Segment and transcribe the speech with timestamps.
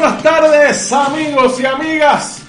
[0.00, 2.42] buenas tardes amigos y amigas.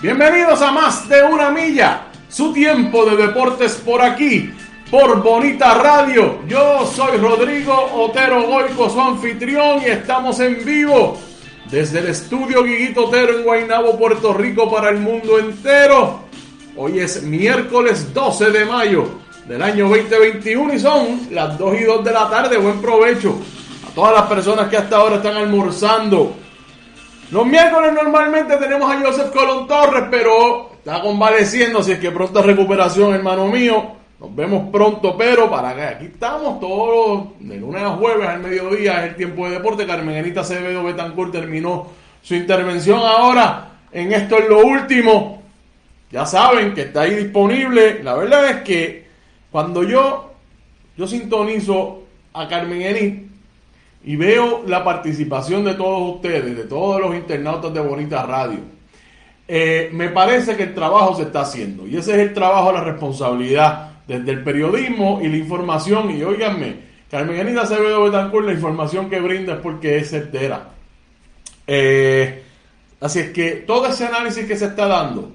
[0.00, 2.02] Bienvenidos a más de una milla.
[2.28, 4.54] Su tiempo de deportes por aquí,
[4.88, 6.38] por Bonita Radio.
[6.46, 11.18] Yo soy Rodrigo Otero Goico, su anfitrión y estamos en vivo
[11.68, 16.20] desde el estudio Guiguito Otero en Guaynabo, Puerto Rico para el mundo entero.
[16.76, 19.08] Hoy es miércoles 12 de mayo
[19.48, 22.58] del año 2021 y son las 2 y 2 de la tarde.
[22.58, 23.40] Buen provecho
[23.88, 26.41] a todas las personas que hasta ahora están almorzando.
[27.32, 32.42] Los miércoles normalmente tenemos a Joseph Colón Torres, pero está convaleciendo, así es que pronta
[32.42, 33.92] recuperación, hermano mío.
[34.20, 39.02] Nos vemos pronto, pero para que aquí estamos todos de lunes a jueves al mediodía,
[39.02, 39.86] es el tiempo de deporte.
[39.86, 41.86] Carmen Anita Acevedo Betancourt terminó
[42.20, 43.78] su intervención ahora.
[43.90, 45.42] En esto es lo último.
[46.10, 48.02] Ya saben que está ahí disponible.
[48.04, 49.06] La verdad es que
[49.50, 50.34] cuando yo,
[50.98, 52.02] yo sintonizo
[52.34, 53.31] a Carmen Enit,
[54.04, 58.58] y veo la participación de todos ustedes, de todos los internautas de Bonita Radio,
[59.46, 61.86] eh, me parece que el trabajo se está haciendo.
[61.86, 66.10] Y ese es el trabajo, la responsabilidad desde el periodismo y la información.
[66.10, 66.76] Y óiganme,
[67.10, 70.70] Carmen Anita Acevedo Betancourt, la información que brinda es porque es certera.
[71.66, 72.42] Eh,
[73.00, 75.32] así es que todo ese análisis que se está dando,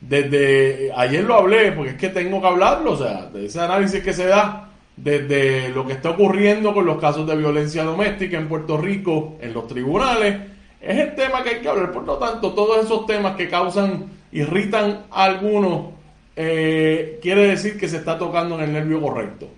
[0.00, 4.02] desde ayer lo hablé, porque es que tengo que hablarlo, o sea, de ese análisis
[4.02, 4.65] que se da
[4.96, 9.52] desde lo que está ocurriendo con los casos de violencia doméstica en Puerto Rico, en
[9.52, 10.36] los tribunales,
[10.80, 11.92] es el tema que hay que hablar.
[11.92, 15.92] Por lo tanto, todos esos temas que causan, irritan a algunos,
[16.34, 19.48] eh, quiere decir que se está tocando en el nervio correcto.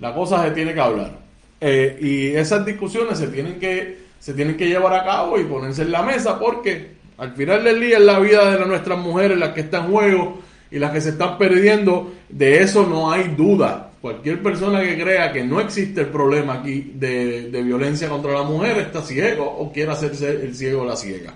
[0.00, 1.18] La cosa se tiene que hablar.
[1.60, 5.82] Eh, y esas discusiones se tienen que se tienen que llevar a cabo y ponerse
[5.82, 9.50] en la mesa porque al final del día es la vida de nuestras mujeres las
[9.50, 10.42] que están en juego
[10.76, 12.12] y las que se están perdiendo.
[12.28, 13.90] De eso no hay duda.
[14.00, 18.78] Cualquier persona que crea que no existe el problema aquí de, violencia contra la mujer
[18.78, 21.34] está ciego o quiere hacerse el ciego o la ciega.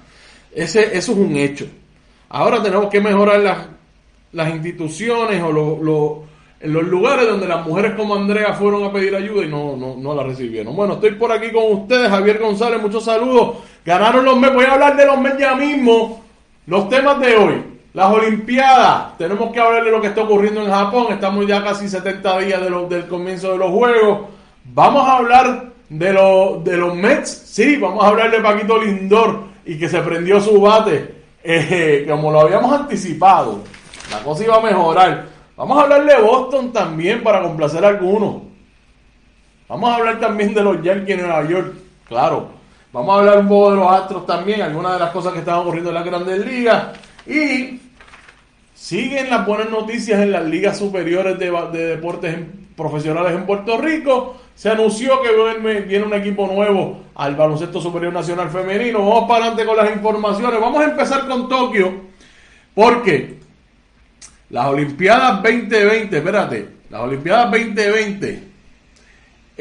[0.55, 1.67] Ese, eso es un hecho.
[2.29, 3.59] Ahora tenemos que mejorar las,
[4.33, 6.23] las instituciones o lo- lo-
[6.61, 9.97] en los lugares donde las mujeres como Andrea fueron a pedir ayuda y no, no,
[9.97, 10.77] no la recibieron.
[10.77, 13.57] Bueno, estoy por aquí con ustedes, Javier González, muchos saludos.
[13.87, 16.23] Ganaron los Mets, voy a hablar de los Mets ya mismo.
[16.67, 17.55] Los temas de hoy,
[17.93, 21.89] las Olimpiadas, tenemos que hablar de lo que está ocurriendo en Japón, estamos ya casi
[21.89, 24.29] 70 días del comienzo de los Juegos.
[24.65, 26.07] Vamos a hablar de,
[26.65, 30.61] de los Mets, sí, vamos a hablar de Paquito Lindor y que se prendió su
[30.61, 33.61] bate, eh, como lo habíamos anticipado.
[34.11, 35.27] La cosa iba a mejorar.
[35.57, 38.43] Vamos a hablar de Boston también para complacer a algunos.
[39.69, 41.75] Vamos a hablar también de los Yankees en Nueva York,
[42.09, 42.49] claro.
[42.93, 45.59] Vamos a hablar un poco de los Astros también, algunas de las cosas que están
[45.59, 46.87] ocurriendo en las grandes ligas.
[47.27, 47.81] Y
[48.75, 51.51] siguen las buenas noticias en las ligas superiores de,
[51.87, 52.37] deportes
[52.77, 54.37] profesionales en Puerto Rico.
[54.55, 58.99] Se anunció que viene, viene un equipo nuevo al Baloncesto Superior Nacional Femenino.
[59.01, 60.61] Vamos para adelante con las informaciones.
[60.61, 61.93] Vamos a empezar con Tokio,
[62.75, 63.39] porque
[64.51, 68.51] las Olimpiadas 2020, espérate, las Olimpiadas 2020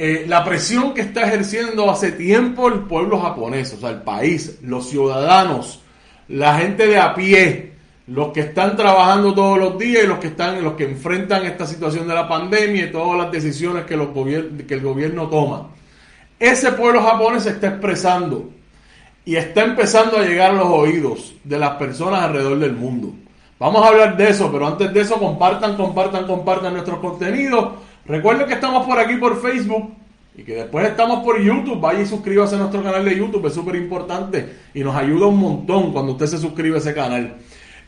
[0.01, 4.59] eh, la presión que está ejerciendo hace tiempo el pueblo japonés, o sea, el país,
[4.61, 5.81] los ciudadanos,
[6.29, 7.73] la gente de a pie,
[8.07, 11.65] los que están trabajando todos los días y los que están, los que enfrentan esta
[11.65, 15.67] situación de la pandemia y todas las decisiones que, el gobierno toma.
[16.39, 18.49] Ese pueblo japonés se está expresando
[19.25, 23.13] y está empezando a llegar a los oídos de las personas alrededor del mundo.
[23.59, 27.73] Vamos a hablar de eso, pero antes de eso compartan, compartan, compartan nuestros contenidos.
[28.05, 29.93] Recuerden que estamos por aquí por Facebook
[30.39, 31.81] y que después estamos por YouTube.
[31.81, 35.37] Vaya y suscríbase a nuestro canal de YouTube, es súper importante y nos ayuda un
[35.37, 37.35] montón cuando usted se suscribe a ese canal.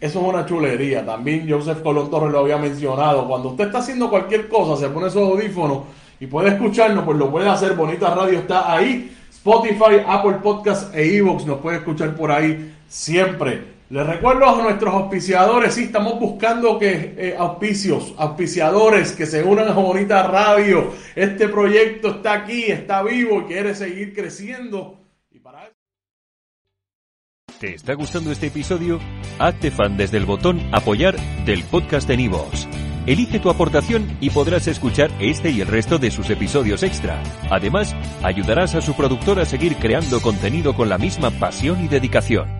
[0.00, 1.04] eso es una chulería.
[1.04, 3.28] También Joseph Colón Torres lo había mencionado.
[3.28, 5.82] Cuando usted está haciendo cualquier cosa, se pone esos audífonos
[6.18, 7.74] y puede escucharnos, pues lo puede hacer.
[7.74, 9.14] Bonita Radio está ahí.
[9.30, 13.79] Spotify, Apple Podcast e Evox nos puede escuchar por ahí siempre.
[13.90, 19.66] Les recuerdo a nuestros auspiciadores, sí, estamos buscando que eh, auspicios, auspiciadores que se unan
[19.66, 20.92] a Bonita Radio.
[21.16, 24.96] Este proyecto está aquí, está vivo y quiere seguir creciendo.
[25.32, 25.72] Y para.
[27.58, 29.00] ¿Te está gustando este episodio?
[29.40, 32.68] Hazte fan desde el botón apoyar del podcast de Nivos.
[33.06, 37.20] Elige tu aportación y podrás escuchar este y el resto de sus episodios extra.
[37.50, 42.59] Además, ayudarás a su productor a seguir creando contenido con la misma pasión y dedicación.